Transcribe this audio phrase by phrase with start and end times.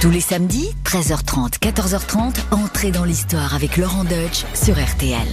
[0.00, 5.26] Tous les samedis, 13h30, 14h30, entrez dans l'histoire avec Laurent Deutsch sur RTL.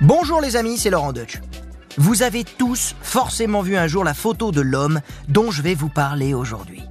[0.00, 1.38] Bonjour les amis, c'est Laurent Deutsch.
[1.98, 5.88] Vous avez tous forcément vu un jour la photo de l'homme dont je vais vous
[5.88, 6.82] parler aujourd'hui.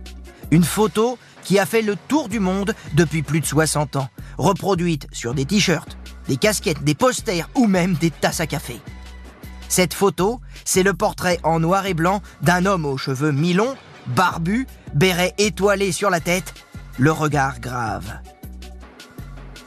[0.52, 4.08] Une photo qui a fait le tour du monde depuis plus de 60 ans,
[4.38, 5.98] reproduite sur des t-shirts,
[6.30, 8.80] des casquettes, des posters ou même des tasses à café.
[9.68, 13.76] Cette photo, c'est le portrait en noir et blanc d'un homme aux cheveux mi-longs,
[14.08, 16.54] barbu, béret étoilé sur la tête,
[16.98, 18.20] le regard grave.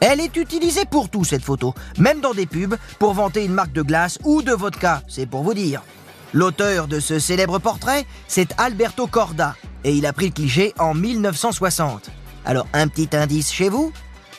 [0.01, 3.73] Elle est utilisée pour tout cette photo, même dans des pubs, pour vanter une marque
[3.73, 5.83] de glace ou de vodka, c'est pour vous dire.
[6.33, 10.95] L'auteur de ce célèbre portrait, c'est Alberto Corda, et il a pris le cliché en
[10.95, 12.11] 1960.
[12.45, 13.93] Alors un petit indice chez vous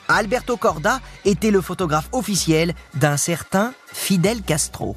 [0.08, 4.96] Alberto Corda était le photographe officiel d'un certain Fidel Castro.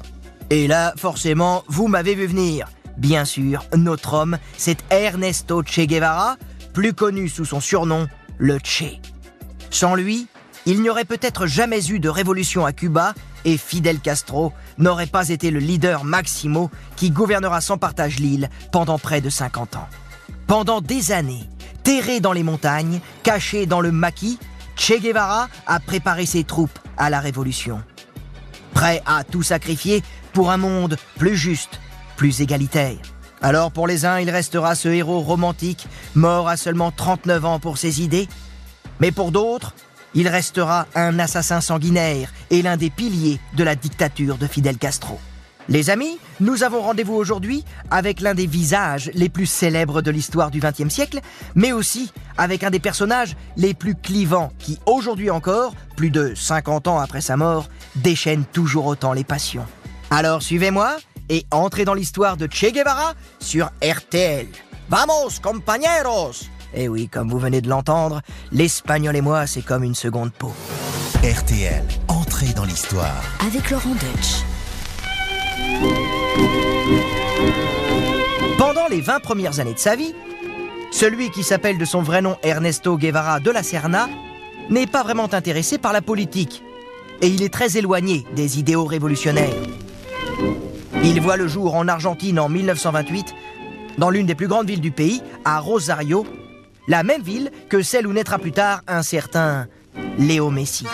[0.49, 2.67] Et là, forcément, vous m'avez vu venir.
[2.97, 6.37] Bien sûr, notre homme, c'est Ernesto Che Guevara,
[6.73, 8.99] plus connu sous son surnom, le Che.
[9.69, 10.27] Sans lui,
[10.65, 15.29] il n'y aurait peut-être jamais eu de révolution à Cuba et Fidel Castro n'aurait pas
[15.29, 19.87] été le leader Maximo qui gouvernera sans partage l'île pendant près de 50 ans.
[20.47, 21.43] Pendant des années,
[21.83, 24.39] terré dans les montagnes, caché dans le maquis,
[24.75, 27.81] Che Guevara a préparé ses troupes à la révolution.
[28.73, 31.79] Prêt à tout sacrifier pour un monde plus juste,
[32.15, 32.97] plus égalitaire.
[33.41, 37.77] Alors pour les uns, il restera ce héros romantique, mort à seulement 39 ans pour
[37.77, 38.27] ses idées,
[38.99, 39.73] mais pour d'autres,
[40.13, 45.19] il restera un assassin sanguinaire et l'un des piliers de la dictature de Fidel Castro.
[45.67, 50.51] Les amis, nous avons rendez-vous aujourd'hui avec l'un des visages les plus célèbres de l'histoire
[50.51, 51.19] du XXe siècle,
[51.55, 56.87] mais aussi avec un des personnages les plus clivants qui, aujourd'hui encore, plus de 50
[56.87, 59.65] ans après sa mort, déchaîne toujours autant les passions.
[60.11, 60.97] Alors suivez-moi
[61.29, 64.47] et entrez dans l'histoire de Che Guevara sur RTL.
[64.89, 69.95] Vamos, compañeros Eh oui, comme vous venez de l'entendre, l'espagnol et moi, c'est comme une
[69.95, 70.53] seconde peau.
[71.23, 73.23] RTL, entrez dans l'histoire.
[73.45, 74.43] Avec Laurent Deutsch.
[78.57, 80.13] Pendant les 20 premières années de sa vie,
[80.91, 84.07] celui qui s'appelle de son vrai nom Ernesto Guevara de la Serna
[84.69, 86.63] n'est pas vraiment intéressé par la politique
[87.21, 89.53] et il est très éloigné des idéaux révolutionnaires.
[91.07, 93.35] Il voit le jour en Argentine en 1928,
[93.99, 96.25] dans l'une des plus grandes villes du pays, à Rosario,
[96.87, 99.67] la même ville que celle où naîtra plus tard un certain
[100.17, 100.87] Léo Messi.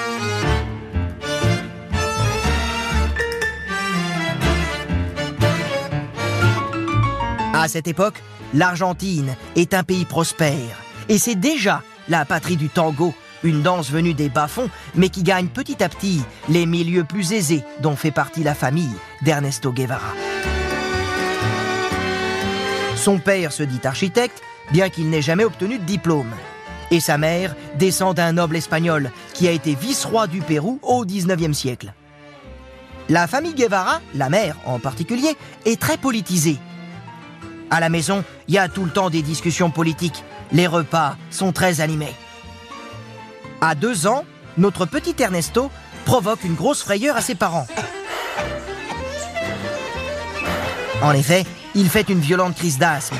[7.53, 8.21] À cette époque,
[8.53, 14.13] l'Argentine est un pays prospère et c'est déjà la patrie du tango, une danse venue
[14.13, 18.43] des bas-fonds mais qui gagne petit à petit les milieux plus aisés dont fait partie
[18.43, 20.13] la famille d'Ernesto Guevara.
[22.95, 26.31] Son père se dit architecte, bien qu'il n'ait jamais obtenu de diplôme.
[26.91, 31.57] Et sa mère descend d'un noble espagnol qui a été vice-roi du Pérou au XIXe
[31.57, 31.93] siècle.
[33.09, 35.35] La famille Guevara, la mère en particulier,
[35.65, 36.59] est très politisée.
[37.71, 40.23] À la maison, il y a tout le temps des discussions politiques.
[40.51, 42.13] Les repas sont très animés.
[43.63, 44.25] À deux ans,
[44.57, 45.69] notre petit Ernesto
[46.05, 47.67] provoque une grosse frayeur à ses parents.
[51.03, 51.45] En effet,
[51.75, 53.17] il fait une violente crise d'asthme.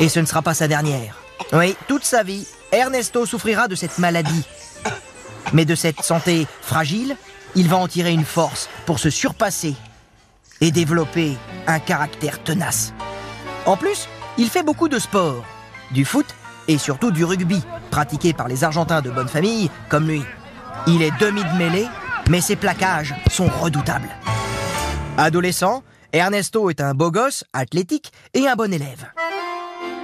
[0.00, 1.16] Et ce ne sera pas sa dernière.
[1.52, 4.44] Oui, toute sa vie, Ernesto souffrira de cette maladie.
[5.52, 7.16] Mais de cette santé fragile,
[7.54, 9.76] il va en tirer une force pour se surpasser
[10.60, 11.36] et développer
[11.68, 12.92] un caractère tenace.
[13.64, 15.44] En plus, il fait beaucoup de sport,
[15.92, 16.26] du foot
[16.68, 20.22] et surtout du rugby, pratiqué par les Argentins de bonne famille comme lui.
[20.86, 21.88] Il est demi de mêlée,
[22.28, 24.08] mais ses plaquages sont redoutables.
[25.16, 25.82] Adolescent,
[26.12, 29.10] Ernesto est un beau gosse, athlétique et un bon élève.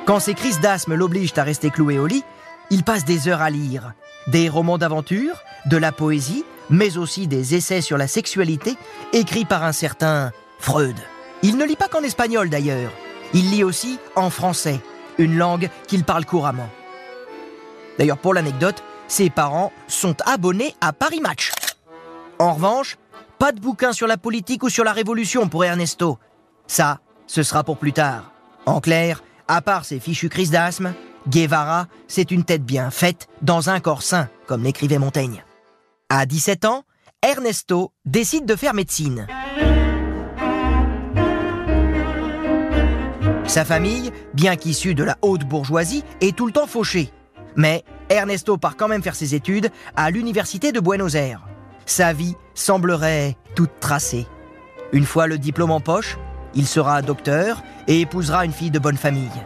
[0.06, 2.24] Quand ses crises d'asthme l'obligent à rester cloué au lit,
[2.70, 3.92] il passe des heures à lire.
[4.28, 5.34] Des romans d'aventure,
[5.66, 8.76] de la poésie, mais aussi des essais sur la sexualité,
[9.12, 10.96] écrits par un certain Freud.
[11.42, 12.92] Il ne lit pas qu'en espagnol d'ailleurs.
[13.34, 14.80] Il lit aussi en français,
[15.20, 16.68] une langue qu'il parle couramment.
[17.98, 21.52] D'ailleurs, pour l'anecdote, ses parents sont abonnés à Paris Match.
[22.38, 22.96] En revanche,
[23.38, 26.18] pas de bouquin sur la politique ou sur la révolution pour Ernesto.
[26.66, 28.32] Ça, ce sera pour plus tard.
[28.66, 30.94] En clair, à part ses fichues crises d'asthme,
[31.28, 35.44] Guevara, c'est une tête bien faite dans un corps sain, comme l'écrivait Montaigne.
[36.08, 36.84] À 17 ans,
[37.22, 39.26] Ernesto décide de faire médecine.
[43.50, 47.10] Sa famille, bien qu'issue de la haute bourgeoisie, est tout le temps fauchée.
[47.56, 51.48] Mais Ernesto part quand même faire ses études à l'université de Buenos Aires.
[51.84, 54.28] Sa vie semblerait toute tracée.
[54.92, 56.16] Une fois le diplôme en poche,
[56.54, 59.42] il sera docteur et épousera une fille de bonne famille.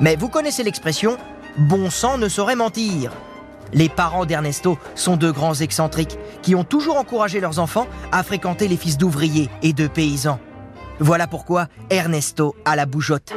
[0.00, 1.16] Mais vous connaissez l'expression
[1.56, 3.12] bon sang ne saurait mentir.
[3.72, 8.66] Les parents d'Ernesto sont de grands excentriques qui ont toujours encouragé leurs enfants à fréquenter
[8.66, 10.40] les fils d'ouvriers et de paysans.
[10.98, 13.32] Voilà pourquoi Ernesto a la bougeotte.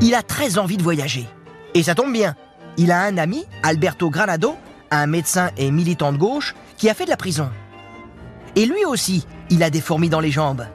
[0.00, 1.26] Il a très envie de voyager.
[1.74, 2.34] Et ça tombe bien.
[2.76, 4.56] Il a un ami, Alberto Granado,
[4.90, 7.50] un médecin et militant de gauche, qui a fait de la prison.
[8.56, 10.66] Et lui aussi, il a des fourmis dans les jambes.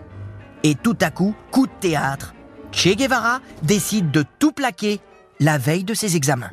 [0.63, 2.33] Et tout à coup, coup de théâtre,
[2.71, 4.99] Che Guevara décide de tout plaquer
[5.39, 6.49] la veille de ses examens.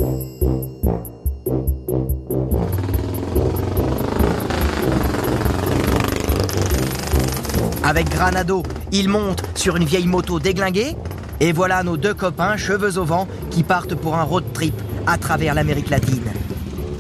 [7.91, 10.95] Avec Granado, il monte sur une vieille moto déglinguée
[11.41, 15.19] et voilà nos deux copains, cheveux au vent, qui partent pour un road trip à
[15.19, 16.31] travers l'Amérique latine.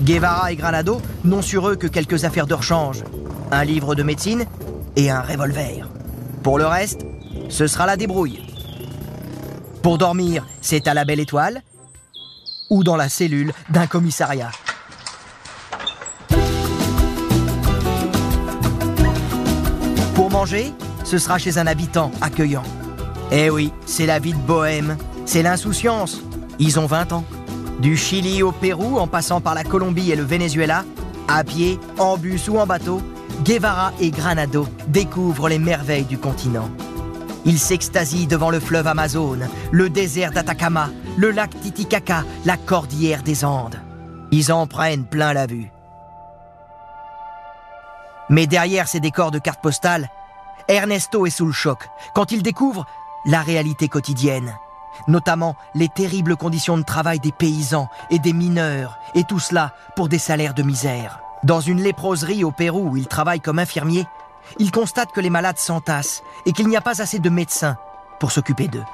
[0.02, 3.04] Guevara et Granado n'ont sur eux que quelques affaires de rechange,
[3.52, 4.46] un livre de médecine
[4.96, 5.88] et un revolver.
[6.42, 7.02] Pour le reste,
[7.48, 8.40] ce sera la débrouille.
[9.84, 11.62] Pour dormir, c'est à la belle étoile
[12.68, 14.50] ou dans la cellule d'un commissariat.
[20.30, 20.72] Manger,
[21.04, 22.62] ce sera chez un habitant accueillant.
[23.32, 24.96] Eh oui, c'est la vie de bohème,
[25.26, 26.22] c'est l'insouciance.
[26.58, 27.24] Ils ont 20 ans.
[27.80, 30.84] Du Chili au Pérou, en passant par la Colombie et le Venezuela,
[31.28, 33.00] à pied, en bus ou en bateau,
[33.44, 36.68] Guevara et Granado découvrent les merveilles du continent.
[37.44, 39.38] Ils s'extasient devant le fleuve Amazon,
[39.70, 43.80] le désert d'Atacama, le lac Titicaca, la cordillère des Andes.
[44.30, 45.70] Ils en prennent plein la vue.
[48.28, 50.08] Mais derrière ces décors de cartes postales,
[50.70, 52.86] Ernesto est sous le choc quand il découvre
[53.24, 54.56] la réalité quotidienne,
[55.08, 60.08] notamment les terribles conditions de travail des paysans et des mineurs, et tout cela pour
[60.08, 61.18] des salaires de misère.
[61.42, 64.06] Dans une léproserie au Pérou où il travaille comme infirmier,
[64.60, 67.76] il constate que les malades s'entassent et qu'il n'y a pas assez de médecins
[68.20, 68.84] pour s'occuper d'eux.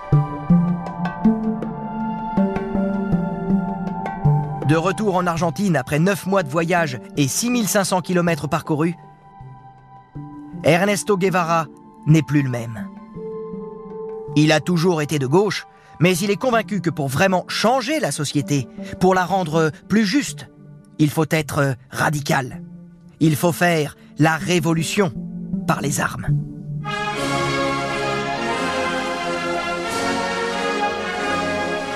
[4.67, 8.96] De retour en Argentine après 9 mois de voyage et 6500 km parcourus,
[10.66, 11.68] Ernesto Guevara
[12.08, 12.88] n'est plus le même.
[14.34, 15.64] Il a toujours été de gauche,
[16.00, 18.66] mais il est convaincu que pour vraiment changer la société,
[18.98, 20.48] pour la rendre plus juste,
[20.98, 22.64] il faut être radical.
[23.20, 25.12] Il faut faire la révolution
[25.68, 26.26] par les armes.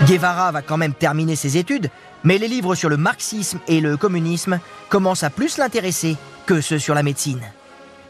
[0.07, 1.91] Guevara va quand même terminer ses études,
[2.23, 6.79] mais les livres sur le marxisme et le communisme commencent à plus l'intéresser que ceux
[6.79, 7.43] sur la médecine.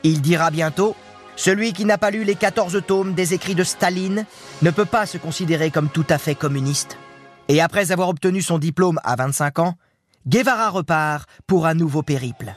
[0.03, 0.97] Il dira bientôt
[1.37, 4.27] celui qui n'a pas lu les 14 tomes des écrits de Staline
[4.61, 6.99] ne peut pas se considérer comme tout à fait communiste.
[7.49, 9.75] Et après avoir obtenu son diplôme à 25 ans,
[10.29, 12.55] Guevara repart pour un nouveau périple.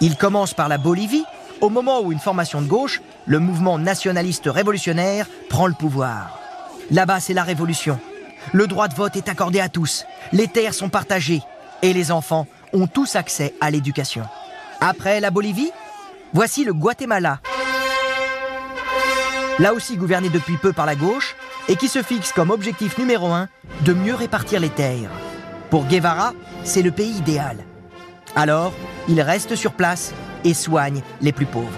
[0.00, 1.24] Il commence par la Bolivie,
[1.60, 6.40] au moment où une formation de gauche, le mouvement nationaliste révolutionnaire, prend le pouvoir.
[6.90, 8.00] Là-bas, c'est la révolution.
[8.52, 11.42] Le droit de vote est accordé à tous, les terres sont partagées,
[11.82, 14.24] et les enfants ont tous accès à l'éducation.
[14.80, 15.70] Après la Bolivie,
[16.32, 17.40] voici le Guatemala,
[19.58, 21.36] là aussi gouverné depuis peu par la gauche,
[21.68, 23.48] et qui se fixe comme objectif numéro un
[23.82, 25.10] de mieux répartir les terres.
[25.70, 26.32] Pour Guevara,
[26.64, 27.58] c'est le pays idéal.
[28.34, 28.72] Alors,
[29.08, 30.12] il reste sur place
[30.44, 31.68] et soigne les plus pauvres.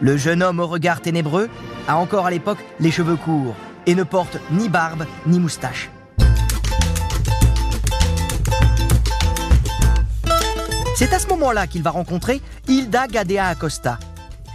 [0.00, 1.48] Le jeune homme au regard ténébreux
[1.88, 3.54] a encore à l'époque les cheveux courts
[3.86, 5.90] et ne porte ni barbe ni moustache.
[11.02, 13.98] C'est à ce moment-là qu'il va rencontrer Hilda Gadea Acosta,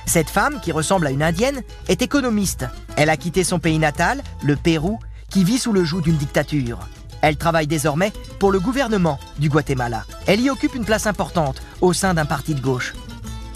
[0.05, 2.65] cette femme, qui ressemble à une indienne, est économiste.
[2.95, 4.97] Elle a quitté son pays natal, le Pérou,
[5.29, 6.79] qui vit sous le joug d'une dictature.
[7.21, 10.05] Elle travaille désormais pour le gouvernement du Guatemala.
[10.25, 12.93] Elle y occupe une place importante au sein d'un parti de gauche.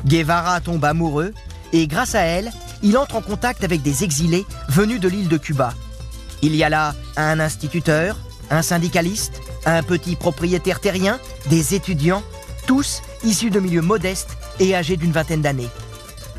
[0.06, 1.34] Guevara tombe amoureux
[1.72, 2.52] et grâce à elle,
[2.84, 5.74] il entre en contact avec des exilés venus de l'île de Cuba.
[6.42, 8.18] Il y a là un instituteur,
[8.50, 12.24] un syndicaliste, un petit propriétaire terrien, des étudiants,
[12.66, 15.70] tous issus de milieux modestes et âgés d'une vingtaine d'années.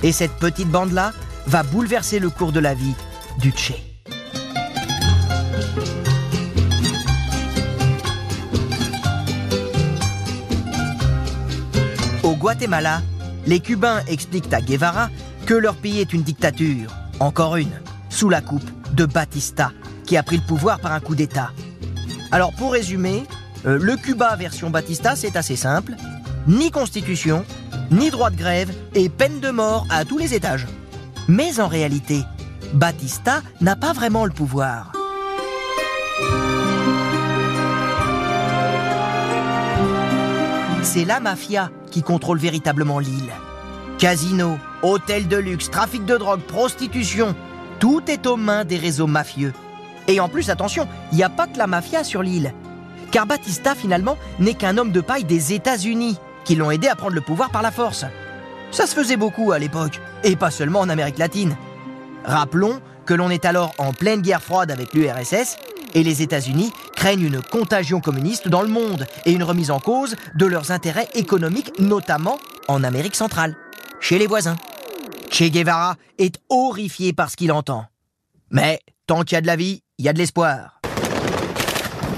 [0.03, 1.13] Et cette petite bande-là
[1.47, 2.95] va bouleverser le cours de la vie
[3.39, 3.83] du Tché.
[12.23, 13.03] Au Guatemala,
[13.47, 15.11] les Cubains expliquent à Guevara
[15.47, 19.73] que leur pays est une dictature, encore une, sous la coupe de Batista,
[20.07, 21.51] qui a pris le pouvoir par un coup d'État.
[22.31, 23.25] Alors pour résumer,
[23.67, 25.95] euh, le Cuba version Batista, c'est assez simple.
[26.49, 27.45] Ni constitution,
[27.93, 30.67] ni droit de grève et peine de mort à tous les étages.
[31.29, 32.23] Mais en réalité,
[32.75, 34.93] Batista n'a pas vraiment le pouvoir.
[40.83, 43.33] C'est la mafia qui contrôle véritablement l'île.
[43.99, 47.37] Casinos, Hôtels de luxe, trafic de drogue, prostitution,
[47.79, 49.53] tout est aux mains des réseaux mafieux.
[50.09, 52.53] Et en plus, attention, il n'y a pas que la mafia sur l'île.
[53.13, 57.15] Car Batista, finalement, n'est qu'un homme de paille des États-Unis, qui l'ont aidé à prendre
[57.15, 58.05] le pouvoir par la force.
[58.71, 61.57] Ça se faisait beaucoup à l'époque, et pas seulement en Amérique latine.
[62.25, 65.57] Rappelons que l'on est alors en pleine guerre froide avec l'URSS,
[65.95, 70.17] et les États-Unis craignent une contagion communiste dans le monde et une remise en cause
[70.35, 73.57] de leurs intérêts économiques, notamment en Amérique centrale,
[74.01, 74.57] chez les voisins.
[75.31, 77.87] Che Guevara est horrifié par ce qu'il entend.
[78.51, 80.82] Mais tant qu'il y a de la vie, il y a de l'espoir.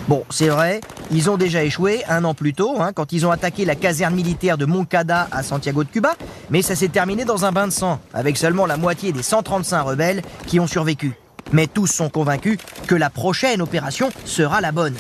[0.07, 3.31] Bon, c'est vrai, ils ont déjà échoué un an plus tôt, hein, quand ils ont
[3.31, 6.15] attaqué la caserne militaire de Moncada à Santiago de Cuba,
[6.51, 9.83] mais ça s'est terminé dans un bain de sang, avec seulement la moitié des 135
[9.83, 11.15] rebelles qui ont survécu.
[11.53, 14.97] Mais tous sont convaincus que la prochaine opération sera la bonne.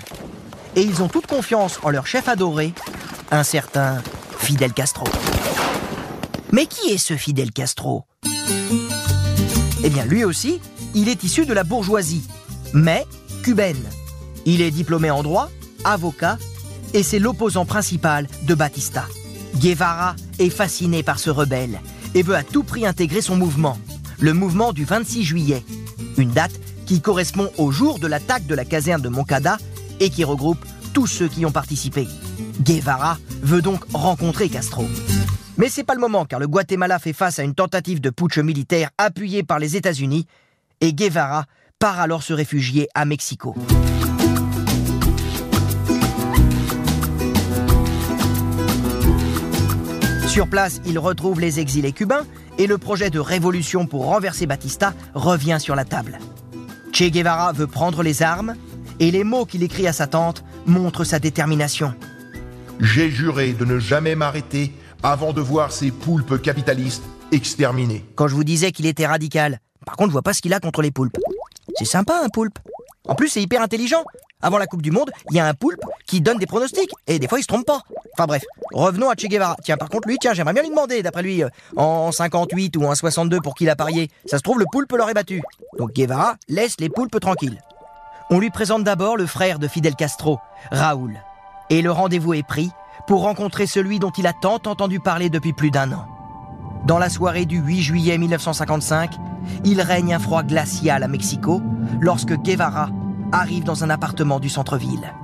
[0.74, 2.72] Et ils ont toute confiance en leur chef adoré,
[3.30, 4.02] un certain
[4.38, 5.04] Fidel Castro.
[6.50, 8.04] Mais qui est ce Fidel Castro?
[9.84, 10.60] Eh bien, lui aussi,
[10.94, 12.26] il est issu de la bourgeoisie,
[12.72, 13.04] mais
[13.42, 13.84] cubaine.
[14.46, 15.50] Il est diplômé en droit,
[15.84, 16.38] avocat,
[16.92, 19.06] et c'est l'opposant principal de Batista.
[19.56, 21.80] Guevara est fasciné par ce rebelle
[22.14, 23.78] et veut à tout prix intégrer son mouvement,
[24.20, 25.64] le mouvement du 26 juillet,
[26.16, 26.52] une date
[26.86, 29.58] qui correspond au jour de l'attaque de la caserne de Moncada
[30.00, 32.06] et qui regroupe tous ceux qui ont participé.
[32.60, 34.84] Guevara veut donc rencontrer Castro.
[35.56, 38.38] Mais c'est pas le moment car le Guatemala fait face à une tentative de putsch
[38.38, 40.26] militaire appuyée par les États-Unis
[40.80, 41.46] et Guevara
[41.78, 43.54] part alors se réfugier à Mexico.
[50.34, 52.26] Sur place, il retrouve les exilés cubains
[52.58, 56.18] et le projet de révolution pour renverser Batista revient sur la table.
[56.92, 58.56] Che Guevara veut prendre les armes
[58.98, 61.94] et les mots qu'il écrit à sa tante montrent sa détermination.
[62.80, 64.74] J'ai juré de ne jamais m'arrêter
[65.04, 68.04] avant de voir ces poulpes capitalistes exterminés.
[68.16, 70.58] Quand je vous disais qu'il était radical, par contre, je vois pas ce qu'il a
[70.58, 71.16] contre les poulpes.
[71.76, 72.58] C'est sympa un poulpe.
[73.06, 74.04] En plus, c'est hyper intelligent.
[74.40, 76.90] Avant la Coupe du Monde, il y a un poulpe qui donne des pronostics.
[77.06, 77.82] Et des fois, il se trompe pas.
[78.14, 79.56] Enfin bref, revenons à Che Guevara.
[79.62, 82.84] Tiens, par contre, lui, tiens, j'aimerais bien lui demander, d'après lui, euh, en 58 ou
[82.84, 84.10] en 62 pour qu'il a parié.
[84.26, 85.42] Ça se trouve, le poulpe l'aurait battu.
[85.78, 87.60] Donc Guevara laisse les poulpes tranquilles.
[88.30, 90.38] On lui présente d'abord le frère de Fidel Castro,
[90.70, 91.20] Raoul.
[91.68, 92.70] Et le rendez-vous est pris
[93.06, 96.13] pour rencontrer celui dont il a tant entendu parler depuis plus d'un an.
[96.84, 99.16] Dans la soirée du 8 juillet 1955,
[99.64, 101.62] il règne un froid glacial à Mexico
[102.00, 102.90] lorsque Guevara
[103.32, 105.14] arrive dans un appartement du centre-ville.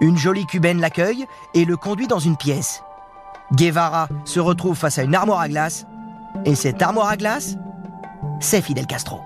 [0.00, 2.82] Une jolie cubaine l'accueille et le conduit dans une pièce.
[3.52, 5.86] Guevara se retrouve face à une armoire à glace,
[6.46, 7.56] et cette armoire à glace,
[8.38, 9.20] c'est Fidel Castro.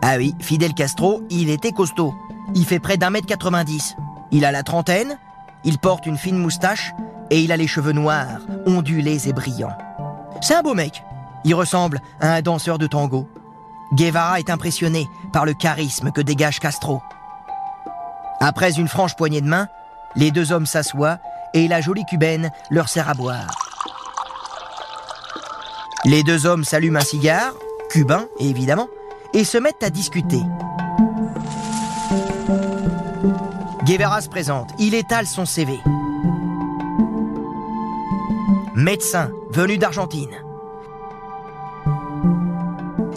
[0.00, 2.14] Ah oui, Fidel Castro, il était costaud.
[2.54, 3.96] Il fait près d'un mètre 90.
[4.30, 5.18] Il a la trentaine,
[5.64, 6.94] il porte une fine moustache
[7.30, 9.76] et il a les cheveux noirs, ondulés et brillants.
[10.40, 11.02] C'est un beau mec.
[11.44, 13.28] Il ressemble à un danseur de tango.
[13.92, 17.00] Guevara est impressionné par le charisme que dégage Castro.
[18.40, 19.68] Après une franche poignée de main,
[20.16, 21.18] les deux hommes s'assoient
[21.54, 23.46] et la jolie cubaine leur sert à boire.
[26.04, 27.52] Les deux hommes s'allument un cigare,
[27.90, 28.88] cubain évidemment,
[29.32, 30.40] et se mettent à discuter.
[33.84, 35.78] Guevara se présente, il étale son CV.
[38.74, 40.36] Médecin, venu d'Argentine.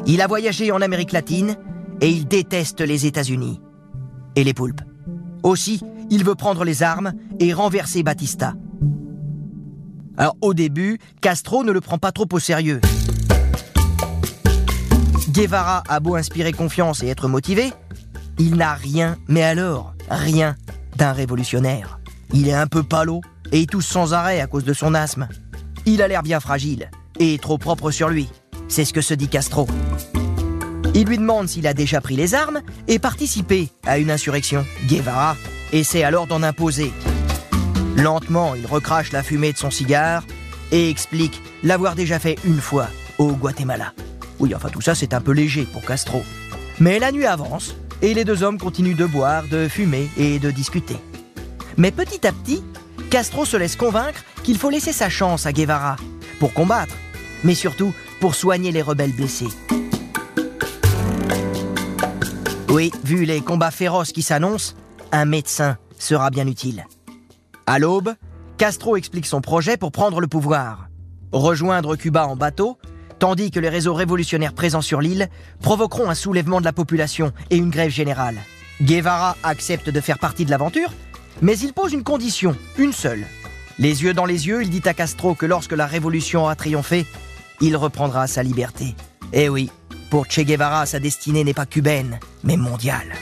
[0.05, 1.57] Il a voyagé en Amérique latine
[1.99, 3.59] et il déteste les États-Unis
[4.37, 4.81] et les poulpes.
[5.43, 8.53] Aussi, il veut prendre les armes et renverser Batista.
[10.17, 12.79] Alors au début, Castro ne le prend pas trop au sérieux.
[15.31, 17.73] Guevara a beau inspirer confiance et être motivé,
[18.37, 20.55] il n'a rien, mais alors rien,
[20.95, 21.99] d'un révolutionnaire.
[22.33, 23.19] Il est un peu palo
[23.51, 25.27] et il tousse sans arrêt à cause de son asthme.
[25.91, 28.29] Il a l'air bien fragile et trop propre sur lui.
[28.67, 29.67] C'est ce que se dit Castro.
[30.93, 34.67] Il lui demande s'il a déjà pris les armes et participé à une insurrection.
[34.87, 35.35] Guevara
[35.71, 36.93] essaie alors d'en imposer.
[37.97, 40.23] Lentement, il recrache la fumée de son cigare
[40.71, 42.85] et explique l'avoir déjà fait une fois
[43.17, 43.93] au Guatemala.
[44.37, 46.21] Oui, enfin tout ça c'est un peu léger pour Castro.
[46.79, 50.51] Mais la nuit avance et les deux hommes continuent de boire, de fumer et de
[50.51, 50.97] discuter.
[51.77, 52.63] Mais petit à petit,
[53.09, 55.95] Castro se laisse convaincre qu'il faut laisser sa chance à Guevara
[56.39, 56.95] pour combattre,
[57.43, 59.47] mais surtout pour soigner les rebelles blessés.
[62.69, 64.75] Oui, vu les combats féroces qui s'annoncent,
[65.11, 66.85] un médecin sera bien utile.
[67.65, 68.13] À l'aube,
[68.57, 70.87] Castro explique son projet pour prendre le pouvoir.
[71.31, 72.77] Rejoindre Cuba en bateau,
[73.17, 75.29] tandis que les réseaux révolutionnaires présents sur l'île
[75.61, 78.37] provoqueront un soulèvement de la population et une grève générale.
[78.83, 80.93] Guevara accepte de faire partie de l'aventure,
[81.41, 83.25] mais il pose une condition, une seule.
[83.77, 87.05] Les yeux dans les yeux, il dit à Castro que lorsque la révolution a triomphé,
[87.61, 88.95] il reprendra sa liberté.
[89.31, 89.69] Eh oui,
[90.09, 93.13] pour Che Guevara, sa destinée n'est pas cubaine, mais mondiale.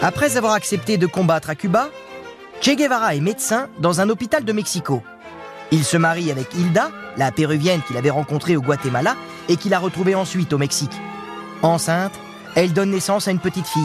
[0.00, 1.90] Après avoir accepté de combattre à Cuba,
[2.60, 5.02] Che Guevara est médecin dans un hôpital de Mexico.
[5.70, 9.14] Il se marie avec Hilda, la péruvienne qu'il avait rencontrée au Guatemala
[9.48, 10.98] et qu'il a retrouvée ensuite au Mexique.
[11.62, 12.18] Enceinte,
[12.56, 13.82] elle donne naissance à une petite fille,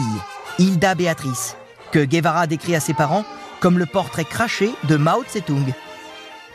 [0.58, 1.56] Hilda Beatrice,
[1.92, 3.24] que Guevara décrit à ses parents
[3.60, 5.72] comme le portrait craché de Mao Tse-tung.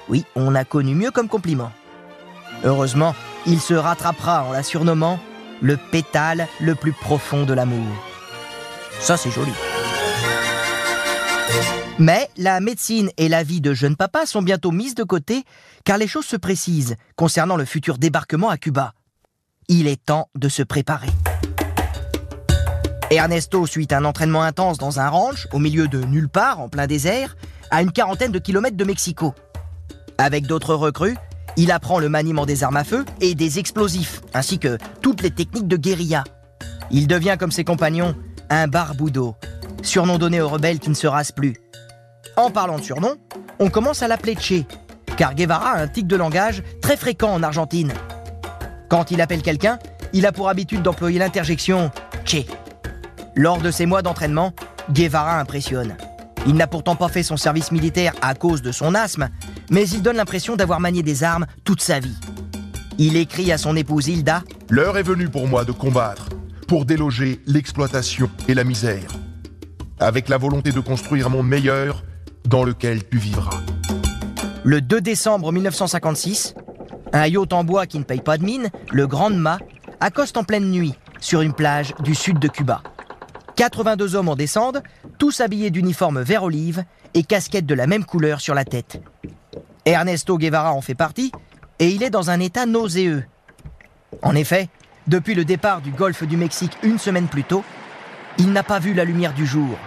[0.09, 1.71] Oui, on a connu mieux comme compliment.
[2.65, 5.19] Heureusement, il se rattrapera en la surnommant
[5.61, 7.88] le pétale le plus profond de l'amour.
[8.99, 9.53] Ça, c'est joli.
[12.00, 15.44] Mais la médecine et la vie de jeune papa sont bientôt mises de côté
[15.84, 18.94] car les choses se précisent concernant le futur débarquement à Cuba.
[19.68, 21.10] Il est temps de se préparer.
[23.12, 26.88] Ernesto suit un entraînement intense dans un ranch au milieu de nulle part en plein
[26.88, 27.36] désert,
[27.70, 29.34] à une quarantaine de kilomètres de Mexico.
[30.18, 31.18] Avec d'autres recrues,
[31.58, 35.32] il apprend le maniement des armes à feu et des explosifs, ainsi que toutes les
[35.32, 36.24] techniques de guérilla.
[36.91, 38.15] Il devient comme ses compagnons
[38.50, 39.36] un barboudo,
[39.84, 41.56] surnom donné aux rebelles qui ne se rasent plus.
[42.39, 43.17] En parlant de surnom,
[43.60, 44.63] on commence à l'appeler Che,
[45.17, 47.91] car Guevara a un tic de langage très fréquent en Argentine.
[48.88, 49.77] Quand il appelle quelqu'un,
[50.13, 51.91] il a pour habitude d'employer l'interjection
[52.24, 52.46] Che.
[53.36, 54.53] Lors de ses mois d'entraînement,
[54.89, 55.98] Guevara impressionne.
[56.48, 59.27] Il n'a pourtant pas fait son service militaire à cause de son asthme,
[59.69, 62.15] mais il donne l'impression d'avoir manié des armes toute sa vie.
[62.98, 66.29] Il écrit à son épouse Hilda L'heure est venue pour moi de combattre
[66.69, 69.12] pour déloger l'exploitation et la misère,
[70.00, 72.05] avec la volonté de construire un monde meilleur
[72.50, 73.58] dans lequel tu vivras.
[74.63, 76.56] Le 2 décembre 1956,
[77.13, 79.60] un yacht en bois qui ne paye pas de mine, le Grand Mât,
[80.00, 82.82] accoste en pleine nuit sur une plage du sud de Cuba.
[83.55, 84.81] 82 hommes en descendent,
[85.18, 86.83] tous habillés d'uniformes vert olive
[87.14, 89.01] et casquettes de la même couleur sur la tête.
[89.85, 91.31] Ernesto Guevara en fait partie
[91.77, 93.25] et il est dans un état nauséeux.
[94.24, 94.70] En effet,
[95.07, 97.64] depuis le départ du golfe du Mexique une semaine plus tôt,
[98.38, 99.77] il n'a pas vu la lumière du jour.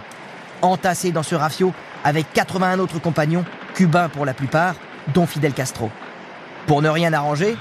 [0.61, 4.75] Entassé dans ce rafio avec 81 autres compagnons, cubains pour la plupart,
[5.13, 5.89] dont Fidel Castro.
[6.67, 7.57] Pour ne rien arranger,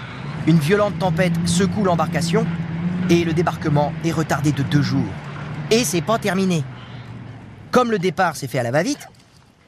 [0.46, 2.46] une violente tempête secoue l'embarcation
[3.10, 5.10] et le débarquement est retardé de deux jours.
[5.70, 6.64] Et c'est pas terminé.
[7.70, 9.08] Comme le départ s'est fait à la va-vite,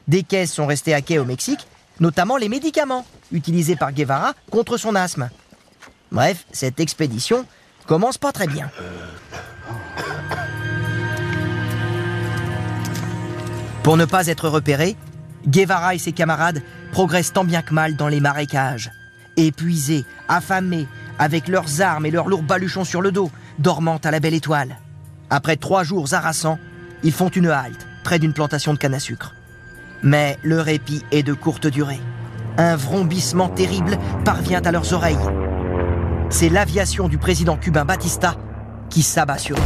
[0.07, 1.67] des caisses sont restées à quai au Mexique,
[1.99, 5.29] notamment les médicaments utilisés par Guevara contre son asthme.
[6.11, 7.45] Bref, cette expédition
[7.87, 8.69] commence pas très bien.
[13.85, 14.95] Pour ne pas être repéré,
[15.47, 18.89] Guevara et ses camarades progressent tant bien que mal dans les marécages.
[19.37, 20.87] Épuisés, affamés,
[21.19, 24.79] avec leurs armes et leurs lourds baluchons sur le dos, dormant à la belle étoile.
[25.29, 26.57] Après trois jours harassants,
[27.03, 29.35] ils font une halte près d'une plantation de canne à sucre.
[30.01, 32.01] Mais le répit est de courte durée.
[32.57, 35.15] Un vrombissement terrible parvient à leurs oreilles
[36.29, 38.35] c'est l'aviation du président cubain Batista
[38.89, 39.61] qui s'abat sur eux.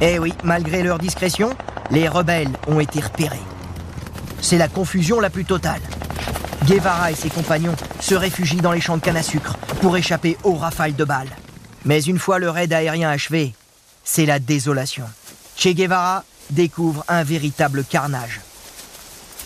[0.00, 1.50] Eh oui, malgré leur discrétion,
[1.90, 3.38] les rebelles ont été repérés.
[4.40, 5.80] C'est la confusion la plus totale.
[6.64, 10.36] Guevara et ses compagnons se réfugient dans les champs de canne à sucre pour échapper
[10.44, 11.34] aux rafales de balles.
[11.84, 13.54] Mais une fois le raid aérien achevé,
[14.04, 15.04] c'est la désolation.
[15.56, 18.40] Che Guevara découvre un véritable carnage.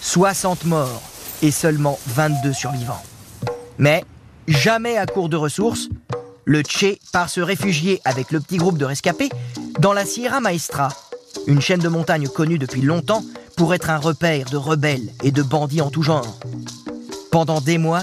[0.00, 1.02] 60 morts
[1.42, 3.02] et seulement 22 survivants.
[3.78, 4.05] Mais
[4.48, 5.88] jamais à court de ressources,
[6.44, 9.31] le Che part se réfugier avec le petit groupe de rescapés
[9.78, 10.88] dans la Sierra Maestra,
[11.46, 13.24] une chaîne de montagnes connue depuis longtemps
[13.57, 16.38] pour être un repère de rebelles et de bandits en tout genre.
[17.31, 18.02] Pendant des mois,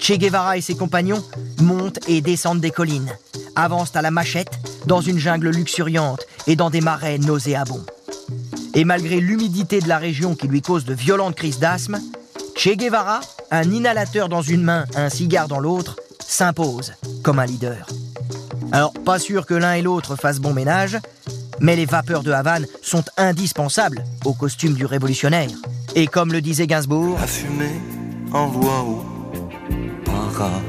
[0.00, 1.22] Che Guevara et ses compagnons
[1.60, 3.12] montent et descendent des collines,
[3.54, 7.84] avancent à la machette dans une jungle luxuriante et dans des marais nauséabonds.
[8.74, 12.00] Et malgré l'humidité de la région qui lui cause de violentes crises d'asthme,
[12.56, 13.20] Che Guevara,
[13.50, 16.92] un inhalateur dans une main, un cigare dans l'autre, s'impose
[17.22, 17.86] comme un leader.
[18.72, 20.98] Alors, pas sûr que l'un et l'autre fassent bon ménage,
[21.60, 25.50] mais les vapeurs de Havane sont indispensables au costume du révolutionnaire.
[25.94, 27.80] Et comme le disait Gainsbourg, La fumée
[28.32, 29.04] envoie au
[30.04, 30.64] paradis.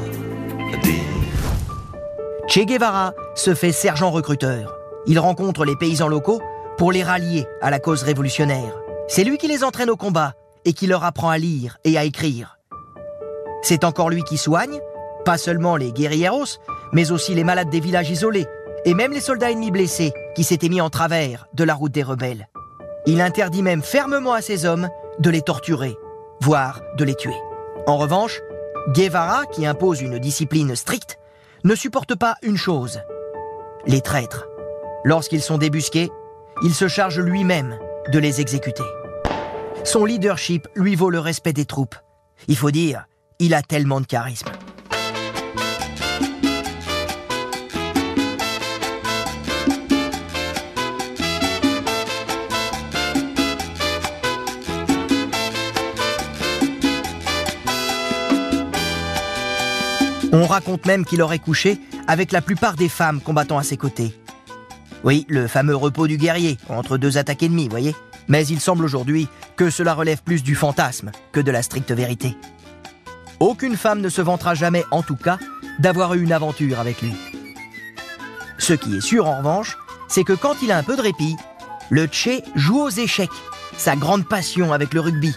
[2.47, 4.77] Che Guevara se fait sergent recruteur.
[5.07, 6.41] Il rencontre les paysans locaux
[6.77, 8.73] pour les rallier à la cause révolutionnaire.
[9.07, 12.03] C'est lui qui les entraîne au combat et qui leur apprend à lire et à
[12.03, 12.59] écrire.
[13.61, 14.79] C'est encore lui qui soigne,
[15.25, 16.59] pas seulement les guerrilleros,
[16.93, 18.45] mais aussi les malades des villages isolés,
[18.85, 22.03] et même les soldats ennemis blessés qui s'étaient mis en travers de la route des
[22.03, 22.49] rebelles.
[23.07, 25.95] Il interdit même fermement à ses hommes de les torturer,
[26.41, 27.35] voire de les tuer.
[27.87, 28.41] En revanche,
[28.89, 31.17] Guevara, qui impose une discipline stricte,
[31.63, 33.01] ne supporte pas une chose,
[33.87, 34.47] les traîtres.
[35.03, 36.11] Lorsqu'ils sont débusqués,
[36.63, 37.77] il se charge lui-même
[38.11, 38.83] de les exécuter.
[39.83, 41.95] Son leadership lui vaut le respect des troupes.
[42.47, 43.05] Il faut dire,
[43.39, 44.49] il a tellement de charisme.
[60.37, 64.13] On raconte même qu'il aurait couché avec la plupart des femmes combattant à ses côtés.
[65.05, 67.95] Oui, le fameux repos du guerrier, entre deux attaques ennemies, voyez
[68.27, 72.35] Mais il semble aujourd'hui que cela relève plus du fantasme que de la stricte vérité.
[73.39, 75.39] Aucune femme ne se vantera jamais, en tout cas,
[75.79, 77.13] d'avoir eu une aventure avec lui.
[78.57, 79.77] Ce qui est sûr, en revanche,
[80.09, 81.37] c'est que quand il a un peu de répit,
[81.89, 83.29] le Tché joue aux échecs,
[83.77, 85.33] sa grande passion avec le rugby.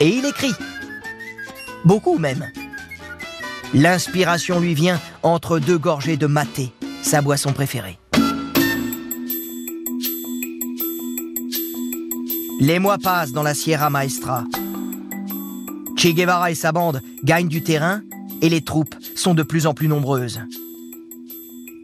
[0.00, 0.52] Et il écrit.
[1.86, 2.44] Beaucoup même.
[3.74, 7.98] L'inspiration lui vient entre deux gorgées de maté, sa boisson préférée.
[12.60, 14.44] Les mois passent dans la Sierra Maestra.
[15.96, 18.02] Che Guevara et sa bande gagnent du terrain
[18.40, 20.40] et les troupes sont de plus en plus nombreuses.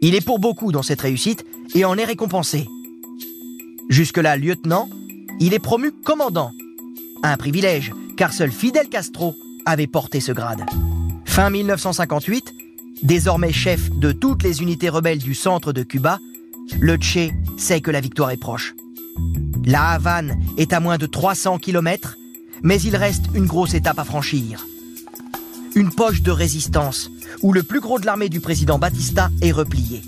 [0.01, 1.45] Il est pour beaucoup dans cette réussite
[1.75, 2.67] et en est récompensé.
[3.89, 4.89] Jusque-là lieutenant,
[5.39, 6.51] il est promu commandant.
[7.23, 10.65] Un privilège, car seul Fidel Castro avait porté ce grade.
[11.35, 12.55] Fin 1958,
[13.03, 16.19] désormais chef de toutes les unités rebelles du centre de Cuba,
[16.79, 18.73] le Che sait que la victoire est proche.
[19.65, 22.15] La Havane est à moins de 300 km,
[22.63, 24.65] mais il reste une grosse étape à franchir.
[25.75, 30.03] Une poche de résistance où le plus gros de l'armée du président Batista est replié.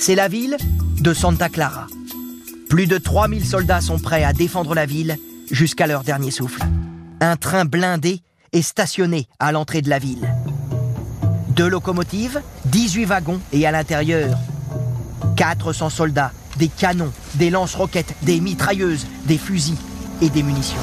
[0.00, 0.56] C'est la ville
[0.98, 1.86] de Santa Clara.
[2.68, 5.16] Plus de 3000 soldats sont prêts à défendre la ville
[5.48, 6.64] jusqu'à leur dernier souffle.
[7.20, 8.20] Un train blindé
[8.56, 10.26] est stationné à l'entrée de la ville.
[11.50, 14.38] Deux locomotives, 18 wagons et à l'intérieur,
[15.36, 19.76] 400 soldats, des canons, des lance-roquettes, des mitrailleuses, des fusils
[20.22, 20.80] et des munitions.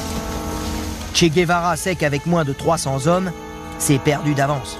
[1.14, 3.32] Che Guevara sait qu'avec moins de 300 hommes,
[3.78, 4.76] c'est perdu d'avance.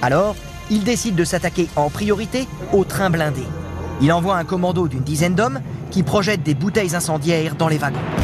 [0.00, 0.34] Alors,
[0.70, 3.44] il décide de s'attaquer en priorité au train blindé.
[4.00, 5.60] Il envoie un commando d'une dizaine d'hommes
[5.90, 8.23] qui projettent des bouteilles incendiaires dans les wagons.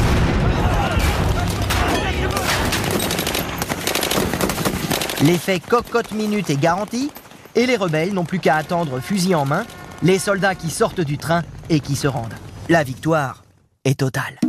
[5.23, 7.11] L'effet cocotte-minute est garanti
[7.53, 9.65] et les rebelles n'ont plus qu'à attendre fusil en main
[10.01, 12.33] les soldats qui sortent du train et qui se rendent.
[12.69, 13.43] La victoire
[13.85, 14.39] est totale.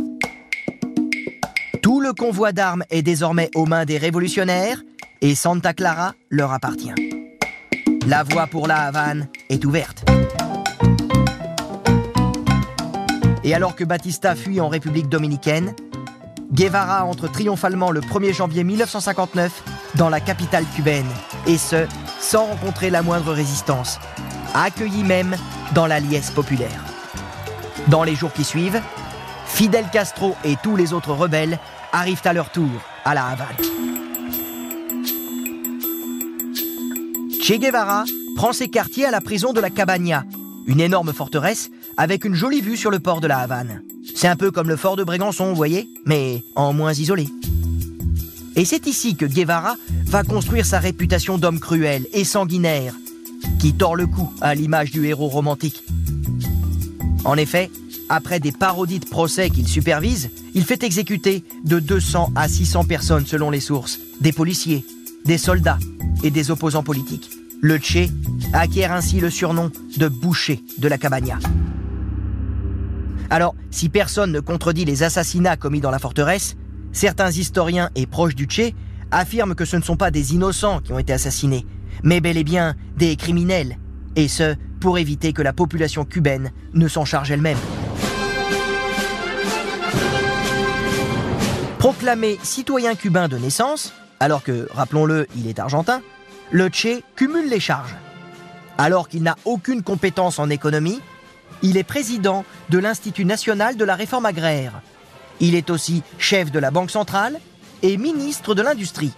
[1.83, 4.81] Tout le convoi d'armes est désormais aux mains des révolutionnaires
[5.21, 6.93] et Santa Clara leur appartient.
[8.07, 10.03] La voie pour la Havane est ouverte.
[13.43, 15.75] Et alors que Batista fuit en République dominicaine,
[16.53, 19.63] Guevara entre triomphalement le 1er janvier 1959
[19.95, 21.09] dans la capitale cubaine,
[21.47, 21.87] et ce,
[22.19, 23.99] sans rencontrer la moindre résistance,
[24.53, 25.35] accueilli même
[25.73, 26.83] dans la liesse populaire.
[27.87, 28.81] Dans les jours qui suivent,
[29.47, 31.57] Fidel Castro et tous les autres rebelles
[31.91, 32.69] arrivent à leur tour
[33.03, 33.57] à la Havane.
[37.41, 38.03] Che Guevara
[38.35, 40.23] prend ses quartiers à la prison de la Cabana,
[40.67, 43.81] une énorme forteresse avec une jolie vue sur le port de la Havane.
[44.15, 47.27] C'est un peu comme le fort de Brégançon, vous voyez, mais en moins isolé.
[48.55, 52.93] Et c'est ici que Guevara va construire sa réputation d'homme cruel et sanguinaire,
[53.59, 55.83] qui tord le cou à l'image du héros romantique.
[57.25, 57.71] En effet,
[58.09, 63.25] après des parodies de procès qu'il supervise, il fait exécuter de 200 à 600 personnes
[63.25, 64.85] selon les sources, des policiers,
[65.25, 65.79] des soldats
[66.23, 67.31] et des opposants politiques.
[67.61, 68.09] Le Tché
[68.51, 71.39] acquiert ainsi le surnom de boucher de la Cabana.
[73.29, 76.55] Alors, si personne ne contredit les assassinats commis dans la forteresse,
[76.91, 78.75] certains historiens et proches du Tché
[79.11, 81.65] affirment que ce ne sont pas des innocents qui ont été assassinés,
[82.03, 83.77] mais bel et bien des criminels,
[84.15, 87.57] et ce, pour éviter que la population cubaine ne s'en charge elle-même.
[91.79, 96.01] Proclamé citoyen cubain de naissance, alors que, rappelons-le, il est argentin,
[96.51, 97.95] le Che cumule les charges.
[98.77, 101.01] Alors qu'il n'a aucune compétence en économie,
[101.63, 104.81] il est président de l'Institut national de la réforme agraire.
[105.39, 107.39] Il est aussi chef de la Banque centrale
[107.81, 109.13] et ministre de l'Industrie.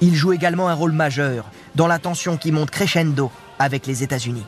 [0.00, 4.44] Il joue également un rôle majeur dans la tension qui monte crescendo avec les États-Unis.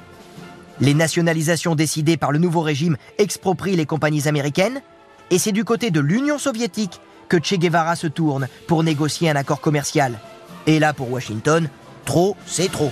[0.81, 4.83] Les nationalisations décidées par le nouveau régime exproprient les compagnies américaines,
[5.31, 9.37] et c'est du côté de l'Union soviétique que Che Guevara se tourne pour négocier un
[9.37, 10.19] accord commercial.
[10.67, 11.69] Et là, pour Washington,
[12.05, 12.91] trop, c'est trop.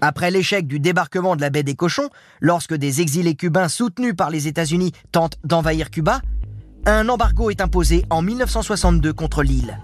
[0.00, 2.08] Après l'échec du débarquement de la baie des cochons,
[2.40, 6.20] lorsque des exilés cubains soutenus par les États-Unis tentent d'envahir Cuba,
[6.86, 9.78] un embargo est imposé en 1962 contre l'île.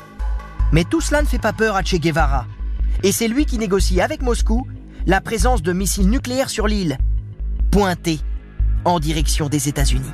[0.72, 2.46] Mais tout cela ne fait pas peur à Che Guevara.
[3.02, 4.66] Et c'est lui qui négocie avec Moscou
[5.06, 6.96] la présence de missiles nucléaires sur l'île,
[7.70, 8.20] pointés
[8.84, 10.12] en direction des États-Unis.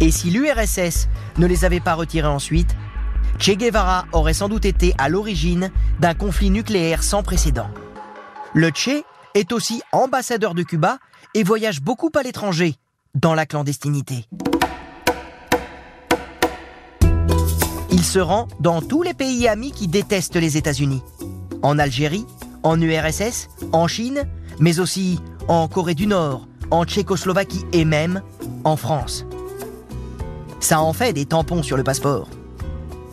[0.00, 2.74] Et si l'URSS ne les avait pas retirés ensuite,
[3.38, 7.70] Che Guevara aurait sans doute été à l'origine d'un conflit nucléaire sans précédent.
[8.54, 9.02] Le Che
[9.34, 10.98] est aussi ambassadeur de Cuba
[11.34, 12.74] et voyage beaucoup à l'étranger,
[13.14, 14.26] dans la clandestinité.
[17.92, 21.02] Il se rend dans tous les pays amis qui détestent les États-Unis.
[21.62, 22.26] En Algérie,
[22.62, 24.28] en URSS, en Chine,
[24.58, 28.22] mais aussi en Corée du Nord, en Tchécoslovaquie et même
[28.64, 29.26] en France.
[30.60, 32.28] Ça en fait des tampons sur le passeport.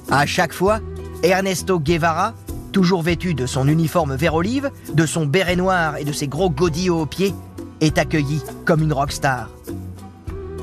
[0.10, 0.80] À chaque fois,
[1.22, 2.34] Ernesto Guevara,
[2.72, 6.50] toujours vêtu de son uniforme vert olive, de son béret noir et de ses gros
[6.50, 7.34] godillots aux pieds,
[7.82, 9.50] est accueilli comme une rockstar.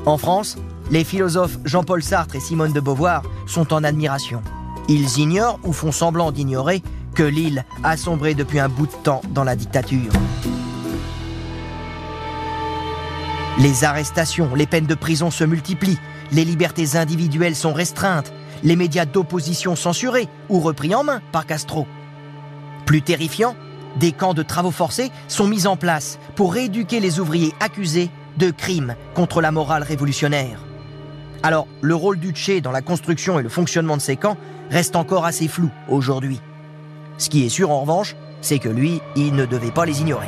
[0.07, 0.57] En France,
[0.89, 4.41] les philosophes Jean-Paul Sartre et Simone de Beauvoir sont en admiration.
[4.89, 6.81] Ils ignorent ou font semblant d'ignorer
[7.13, 10.11] que l'île a sombré depuis un bout de temps dans la dictature.
[13.59, 15.99] Les arrestations, les peines de prison se multiplient,
[16.31, 21.87] les libertés individuelles sont restreintes, les médias d'opposition censurés ou repris en main par Castro.
[22.85, 23.55] Plus terrifiant,
[23.97, 28.51] des camps de travaux forcés sont mis en place pour rééduquer les ouvriers accusés de
[28.51, 30.59] crimes contre la morale révolutionnaire.
[31.43, 34.37] Alors, le rôle du Tché dans la construction et le fonctionnement de ces camps
[34.69, 36.41] reste encore assez flou aujourd'hui.
[37.17, 40.27] Ce qui est sûr en revanche, c'est que lui, il ne devait pas les ignorer.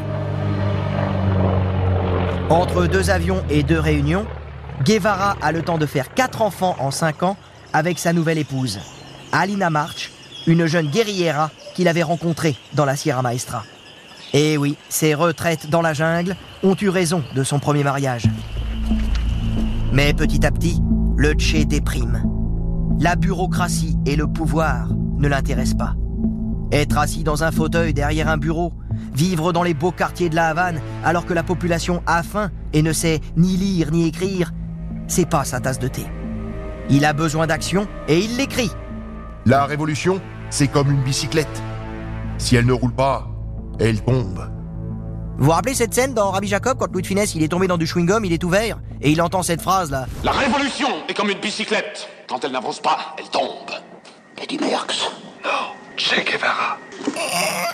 [2.50, 4.26] Entre deux avions et deux réunions,
[4.84, 7.36] Guevara a le temps de faire quatre enfants en cinq ans
[7.78, 8.80] avec sa nouvelle épouse,
[9.32, 10.12] Alina March,
[10.48, 13.64] une jeune guerriera qu'il avait rencontrée dans la Sierra Maestra.
[14.34, 18.24] Et oui, ces retraites dans la jungle ont eu raison de son premier mariage.
[19.94, 20.82] Mais petit à petit,
[21.18, 22.24] le Tché déprime.
[23.00, 24.88] La bureaucratie et le pouvoir
[25.20, 25.94] ne l'intéressent pas.
[26.72, 28.74] Être assis dans un fauteuil derrière un bureau,
[29.14, 32.82] vivre dans les beaux quartiers de la Havane alors que la population a faim et
[32.82, 34.52] ne sait ni lire ni écrire,
[35.08, 36.08] c'est pas sa tasse de thé.
[36.90, 38.72] Il a besoin d'action et il l'écrit.
[39.46, 41.62] La révolution, c'est comme une bicyclette.
[42.38, 43.28] Si elle ne roule pas,
[43.80, 44.50] elle tombe.
[45.38, 47.78] Vous vous rappelez cette scène dans Rabbi Jacob quand Louis de il est tombé dans
[47.78, 50.08] du chewing-gum, il est ouvert et il entend cette phrase là.
[50.24, 52.08] La révolution est comme une bicyclette.
[52.28, 53.70] Quand elle n'avance pas, elle tombe.
[54.42, 55.12] Eddie Merckx.
[55.44, 56.78] Non, Che Guevara.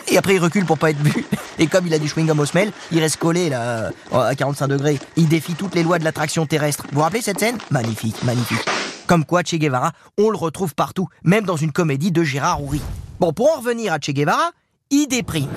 [0.08, 1.26] Et après il recule pour pas être vu.
[1.60, 4.99] Et comme il a du chewing-gum au semelle, il reste collé là à 45 degrés.
[5.15, 6.86] Il défie toutes les lois de l'attraction terrestre.
[6.91, 7.58] Vous vous rappelez cette scène?
[7.69, 8.65] Magnifique, magnifique.
[9.08, 12.82] Comme quoi Che Guevara, on le retrouve partout, même dans une comédie de Gérard Houry.
[13.20, 14.52] Bon, pour en revenir à Che Guevara,
[14.92, 15.50] il déprime.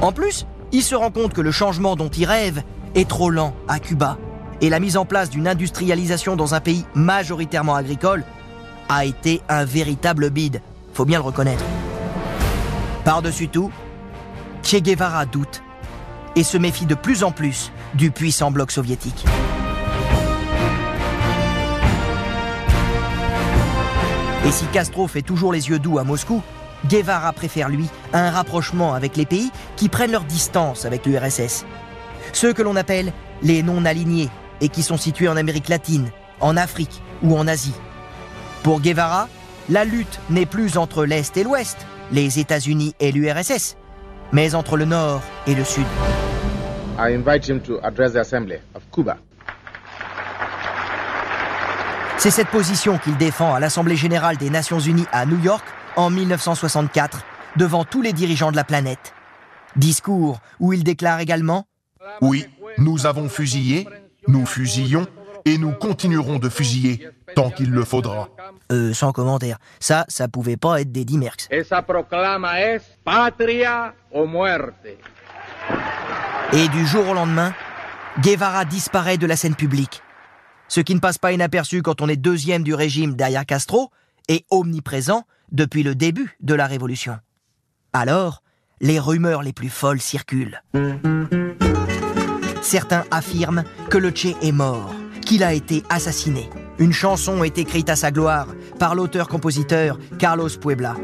[0.00, 2.62] En plus, il se rend compte que le changement dont il rêve
[2.94, 4.16] est trop lent à Cuba.
[4.60, 8.24] Et la mise en place d'une industrialisation dans un pays majoritairement agricole
[8.88, 10.62] a été un véritable bide.
[10.94, 11.64] Faut bien le reconnaître.
[13.04, 13.70] Par-dessus tout,
[14.62, 15.62] Che Guevara doute
[16.36, 19.24] et se méfie de plus en plus du puissant bloc soviétique.
[24.46, 26.42] Et si Castro fait toujours les yeux doux à Moscou,
[26.86, 31.64] Guevara préfère, lui, un rapprochement avec les pays qui prennent leur distance avec l'URSS.
[32.32, 34.28] Ceux que l'on appelle les non-alignés
[34.60, 37.74] et qui sont situés en Amérique latine, en Afrique ou en Asie.
[38.62, 39.28] Pour Guevara,
[39.68, 41.78] la lutte n'est plus entre l'Est et l'Ouest,
[42.12, 43.76] les États-Unis et l'URSS,
[44.32, 45.86] mais entre le Nord et le Sud.
[52.18, 56.10] C'est cette position qu'il défend à l'Assemblée générale des Nations unies à New York en
[56.10, 59.14] 1964, devant tous les dirigeants de la planète.
[59.76, 61.66] Discours où il déclare également
[62.20, 63.86] Oui, nous avons fusillé,
[64.26, 65.06] nous fusillons
[65.44, 68.28] et nous continuerons de fusiller tant qu'il le faudra.
[68.72, 69.58] Euh, sans commentaire.
[69.78, 71.46] Ça, ça pouvait pas être d'Eddie Merckx.
[71.50, 74.98] Esa proclama es patria o muerte.
[76.52, 77.54] Et du jour au lendemain,
[78.20, 80.02] Guevara disparaît de la scène publique.
[80.68, 83.90] Ce qui ne passe pas inaperçu quand on est deuxième du régime derrière Castro
[84.28, 87.18] est omniprésent depuis le début de la révolution.
[87.92, 88.42] Alors,
[88.80, 90.62] les rumeurs les plus folles circulent.
[92.60, 96.50] Certains affirment que le Che est mort, qu'il a été assassiné.
[96.78, 98.46] Une chanson est écrite à sa gloire
[98.78, 100.94] par l'auteur-compositeur Carlos Puebla.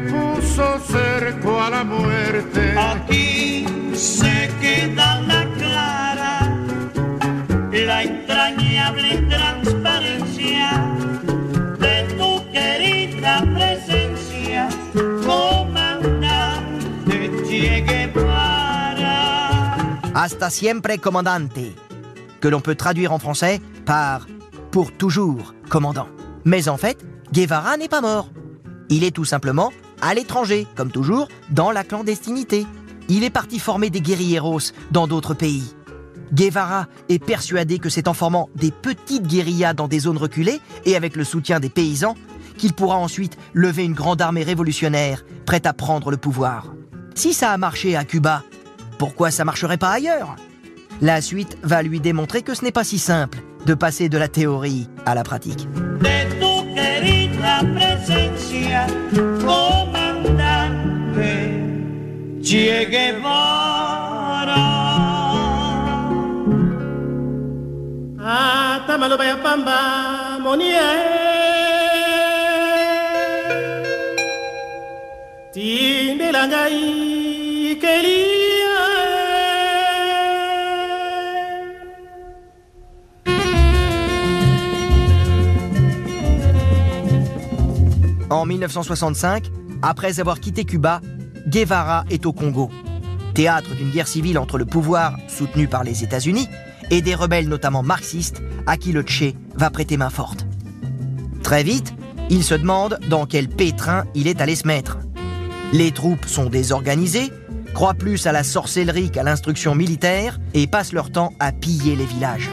[0.00, 2.74] puso cerco a la muerte.
[2.76, 6.52] Aquí se queda la clara,
[7.72, 10.70] la entrañable transparencia
[11.78, 14.68] de tu querida presencia,
[15.24, 19.76] comandante Che Guevara.
[20.14, 21.74] Hasta siempre, comandante,
[22.40, 24.26] que l'on peut traduire en français par
[24.70, 26.08] pour toujours, commandant.
[26.44, 26.98] Mais en fait,
[27.32, 28.30] Guevara n'est pas mort.
[28.88, 32.66] Il est tout simplement à l'étranger, comme toujours, dans la clandestinité.
[33.08, 35.74] Il est parti former des guerrilleros dans d'autres pays.
[36.32, 40.96] Guevara est persuadé que c'est en formant des petites guérillas dans des zones reculées et
[40.96, 42.16] avec le soutien des paysans
[42.56, 46.74] qu'il pourra ensuite lever une grande armée révolutionnaire prête à prendre le pouvoir.
[47.14, 48.42] Si ça a marché à Cuba,
[48.98, 50.36] pourquoi ça marcherait pas ailleurs?
[51.00, 54.28] La suite va lui démontrer que ce n'est pas si simple de passer de la
[54.28, 55.68] théorie à la pratique.
[57.46, 58.86] tierna presencia,
[59.44, 61.30] comandante
[62.42, 64.64] Che Guevara.
[68.18, 70.80] Atamalo ah, vaya pamba, monie.
[75.52, 77.76] Tinde la ngai,
[88.28, 89.50] En 1965,
[89.82, 91.00] après avoir quitté Cuba,
[91.46, 92.70] Guevara est au Congo,
[93.34, 96.48] théâtre d'une guerre civile entre le pouvoir, soutenu par les États-Unis,
[96.90, 100.46] et des rebelles notamment marxistes, à qui le Tché va prêter main forte.
[101.44, 101.94] Très vite,
[102.28, 104.98] il se demande dans quel pétrin il est allé se mettre.
[105.72, 107.32] Les troupes sont désorganisées,
[107.74, 112.06] croient plus à la sorcellerie qu'à l'instruction militaire et passent leur temps à piller les
[112.06, 112.50] villages.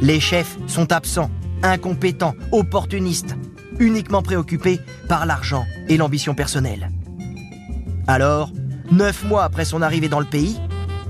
[0.00, 1.30] Les chefs sont absents,
[1.62, 3.36] incompétents, opportunistes,
[3.80, 6.90] uniquement préoccupés par l'argent et l'ambition personnelle.
[8.06, 8.50] Alors,
[8.92, 10.60] neuf mois après son arrivée dans le pays,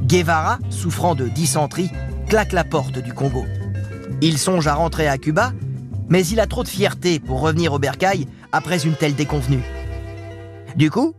[0.02, 1.90] Guevara, souffrant de dysenterie,
[2.28, 3.44] claque la porte du Congo.
[4.22, 5.52] Il songe à rentrer à Cuba,
[6.08, 9.62] mais il a trop de fierté pour revenir au bercail après une telle déconvenue.
[10.76, 11.14] Du coup,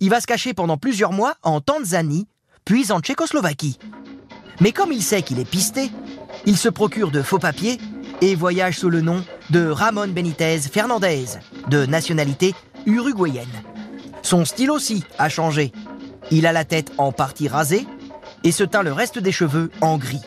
[0.00, 2.26] il va se cacher pendant plusieurs mois en Tanzanie,
[2.64, 3.78] puis en Tchécoslovaquie.
[4.60, 5.90] Mais comme il sait qu'il est pisté,
[6.46, 7.78] il se procure de faux papiers
[8.20, 11.26] et voyage sous le nom de Ramon Benitez Fernandez,
[11.68, 12.54] de nationalité
[12.86, 13.62] uruguayenne.
[14.22, 15.72] Son style aussi a changé.
[16.30, 17.86] Il a la tête en partie rasée
[18.42, 20.22] et se teint le reste des cheveux en gris.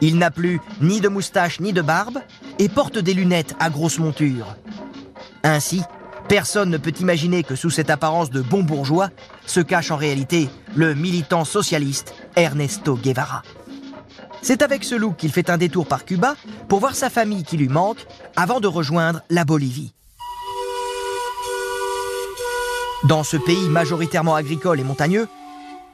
[0.00, 2.18] Il n'a plus ni de moustache ni de barbe
[2.58, 4.56] et porte des lunettes à grosse monture.
[5.42, 5.82] Ainsi,
[6.28, 9.10] personne ne peut imaginer que sous cette apparence de bon bourgeois
[9.46, 13.42] se cache en réalité le militant socialiste Ernesto Guevara.
[14.42, 16.34] C'est avec ce look qu'il fait un détour par Cuba
[16.68, 19.92] pour voir sa famille qui lui manque avant de rejoindre la Bolivie.
[23.04, 25.28] Dans ce pays majoritairement agricole et montagneux,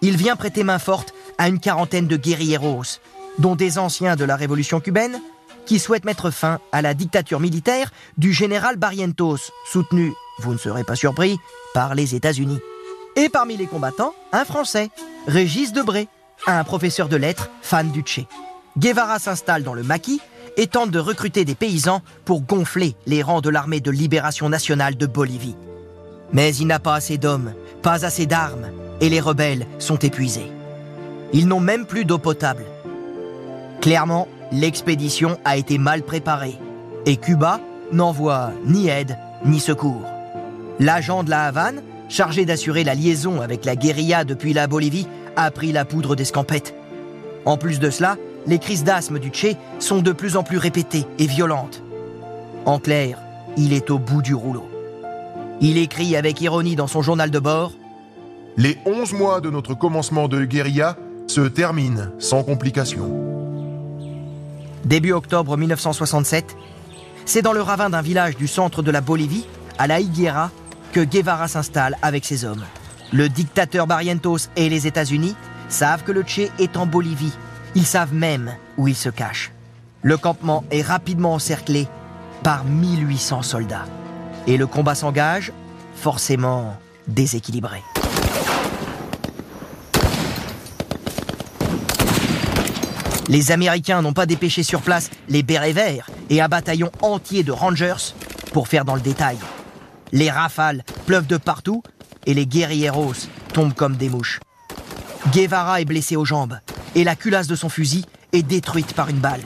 [0.03, 2.99] il vient prêter main forte à une quarantaine de guerrilleros,
[3.39, 5.21] dont des anciens de la révolution cubaine,
[5.67, 10.85] qui souhaitent mettre fin à la dictature militaire du général Barrientos, soutenu, vous ne serez
[10.85, 11.39] pas surpris,
[11.75, 12.61] par les États-Unis.
[13.17, 14.91] Et parmi les combattants, un Français,
[15.27, 16.09] Régis Debré,
[16.47, 18.27] un professeur de lettres fan du Tché.
[18.79, 20.21] Guevara s'installe dans le maquis
[20.57, 24.97] et tente de recruter des paysans pour gonfler les rangs de l'armée de libération nationale
[24.97, 25.57] de Bolivie.
[26.33, 28.69] Mais il n'a pas assez d'hommes, pas assez d'armes,
[29.01, 30.51] et les rebelles sont épuisés.
[31.33, 32.65] Ils n'ont même plus d'eau potable.
[33.81, 36.59] Clairement, l'expédition a été mal préparée,
[37.05, 37.61] et Cuba
[37.93, 40.03] n'envoie ni aide ni secours.
[40.81, 45.07] L'agent de la Havane, chargé d'assurer la liaison avec la guérilla depuis la Bolivie,
[45.37, 46.75] a pris la poudre d'escampette.
[47.45, 51.07] En plus de cela, les crises d'asthme du Tché sont de plus en plus répétées
[51.19, 51.83] et violentes.
[52.65, 53.19] En clair,
[53.57, 54.69] il est au bout du rouleau.
[55.61, 57.73] Il écrit avec ironie dans son journal de bord
[58.57, 60.97] Les 11 mois de notre commencement de guérilla
[61.27, 63.11] se terminent sans complications.
[64.85, 66.57] Début octobre 1967,
[67.25, 69.47] c'est dans le ravin d'un village du centre de la Bolivie,
[69.79, 70.51] à la Higuera,
[70.93, 72.65] que Guevara s'installe avec ses hommes.
[73.13, 75.37] Le dictateur Barrientos et les États-Unis
[75.69, 77.33] savent que le Tché est en Bolivie.
[77.75, 79.53] Ils savent même où il se cache.
[80.03, 81.87] Le campement est rapidement encerclé
[82.43, 83.85] par 1800 soldats.
[84.47, 85.53] Et le combat s'engage,
[85.95, 86.77] forcément
[87.07, 87.83] déséquilibré.
[93.29, 97.53] Les Américains n'ont pas dépêché sur place les bérets verts et un bataillon entier de
[97.53, 98.15] Rangers
[98.53, 99.39] pour faire dans le détail.
[100.13, 101.83] Les rafales pleuvent de partout
[102.27, 103.15] et les guerrilleros
[103.53, 104.41] tombent comme des mouches.
[105.33, 106.59] Guevara est blessé aux jambes
[106.95, 109.43] et la culasse de son fusil est détruite par une balle.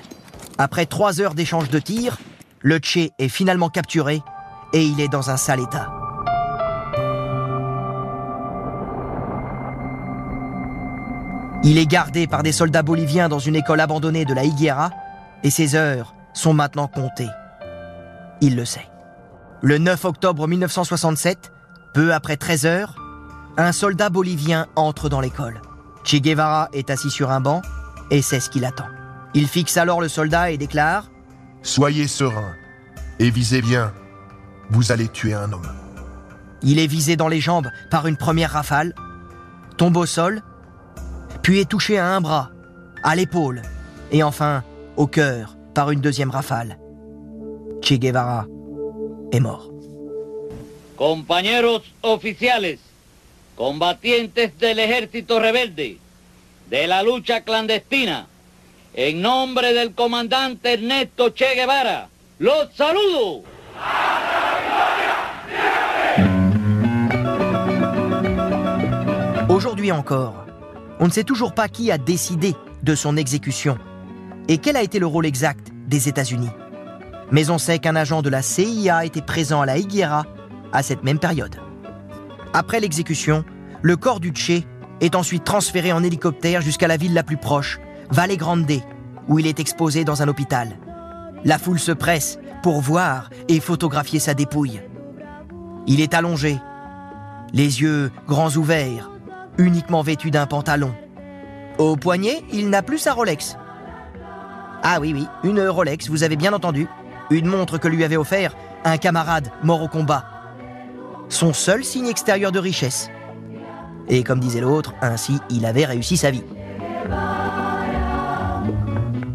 [0.58, 2.18] Après trois heures d'échange de tirs,
[2.60, 4.22] le Tché est finalement capturé
[4.72, 5.92] et il est dans un sale état.
[11.62, 14.90] Il est gardé par des soldats boliviens dans une école abandonnée de la Higuera
[15.42, 17.28] et ses heures sont maintenant comptées.
[18.40, 18.86] Il le sait.
[19.60, 21.52] Le 9 octobre 1967,
[21.92, 22.94] peu après 13 heures,
[23.56, 25.60] un soldat bolivien entre dans l'école.
[26.04, 27.62] Che Guevara est assis sur un banc
[28.10, 28.86] Et c'est ce qui l'attend.
[29.34, 31.10] Il fixe alors le soldat et déclare
[31.62, 32.54] Soyez serein
[33.18, 33.92] et visez bien.
[34.70, 35.68] Vous allez tuer un homme.
[36.62, 38.94] Il est visé dans les jambes par une première rafale,
[39.76, 40.42] tombe au sol,
[41.42, 42.50] puis est touché à un bras,
[43.02, 43.62] à l'épaule,
[44.10, 44.62] et enfin
[44.96, 46.78] au cœur par une deuxième rafale.
[47.82, 48.46] Che Guevara
[49.32, 49.69] est mort.
[51.00, 52.78] Compañeros oficiales,
[53.56, 55.96] combatientes del ejército rebelde,
[56.68, 58.26] de la lucha clandestina,
[58.92, 63.44] en nombre del comandante Ernesto Che Guevara, los saludo.
[69.48, 70.44] Aujourd'hui encore,
[70.98, 73.78] on ne sait toujours pas qui a décidé de son exécution
[74.48, 76.50] et quel a été le rôle exact des États-Unis.
[77.30, 80.26] Mais on sait qu'un agent de la CIA était présent à la Higuera
[80.72, 81.56] à cette même période.
[82.52, 83.44] Après l'exécution,
[83.82, 84.64] le corps du Che
[85.00, 88.80] est ensuite transféré en hélicoptère jusqu'à la ville la plus proche, Valle Grande,
[89.28, 90.76] où il est exposé dans un hôpital.
[91.44, 94.82] La foule se presse pour voir et photographier sa dépouille.
[95.86, 96.58] Il est allongé,
[97.52, 99.10] les yeux grands ouverts,
[99.58, 100.94] uniquement vêtu d'un pantalon.
[101.78, 103.56] Au poignet, il n'a plus sa Rolex.
[104.82, 106.86] Ah oui, oui, une Rolex, vous avez bien entendu.
[107.30, 110.24] Une montre que lui avait offert un camarade mort au combat.
[111.30, 113.08] Son seul signe extérieur de richesse.
[114.08, 116.42] Et comme disait l'autre, ainsi il avait réussi sa vie.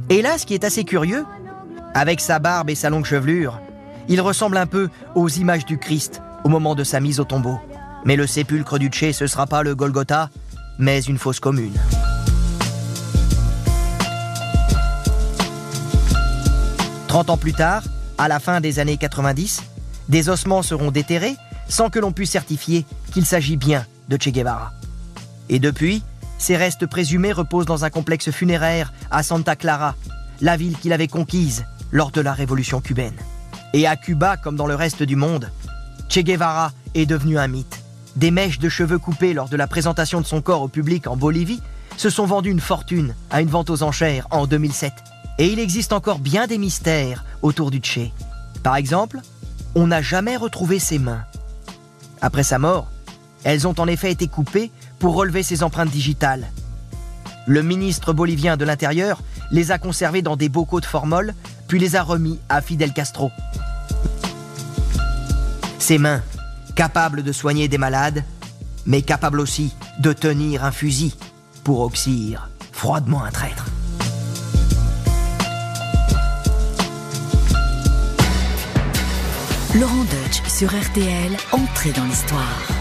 [0.10, 1.26] Et là, ce qui est assez curieux,
[1.94, 3.62] avec sa barbe et sa longue chevelure,
[4.10, 7.60] il ressemble un peu aux images du Christ au moment de sa mise au tombeau.
[8.04, 10.30] Mais le sépulcre du Tché, ce sera pas le Golgotha,
[10.78, 11.74] mais une fosse commune.
[17.08, 17.84] Trente ans plus tard,
[18.18, 19.64] à la fin des années 90,
[20.10, 21.38] des ossements seront déterrés
[21.68, 24.74] sans que l'on puisse certifier qu'il s'agit bien de Che Guevara.
[25.50, 26.04] Et depuis,
[26.38, 29.96] ses restes présumés reposent dans un complexe funéraire à Santa Clara,
[30.42, 33.16] la ville qu'il avait conquise lors de la révolution cubaine.
[33.74, 35.52] Et à Cuba, comme dans le reste du monde,
[36.10, 37.82] Che Guevara est devenu un mythe.
[38.16, 41.18] Des mèches de cheveux coupés lors de la présentation de son corps au public en
[41.18, 41.62] Bolivie
[41.98, 44.94] se sont vendues une fortune à une vente aux enchères en 2007.
[45.38, 48.12] Et il existe encore bien des mystères autour du Che.
[48.64, 49.20] Par exemple,
[49.76, 51.26] on n'a jamais retrouvé ses mains.
[52.26, 52.88] Après sa mort,
[53.44, 56.48] elles ont en effet été coupées pour relever ses empreintes digitales.
[57.46, 59.22] Le ministre bolivien de l'Intérieur
[59.52, 61.36] les a conservées dans des bocaux de formol,
[61.68, 63.30] puis les a remis à Fidel Castro.
[65.78, 66.24] Ses mains,
[66.74, 68.24] capables de soigner des malades,
[68.88, 71.14] mais capables aussi de tenir un fusil
[71.64, 73.68] pour oxyre froidement un traître.
[79.80, 82.75] Laurent Deutsch sur RTL, entrée dans l'histoire.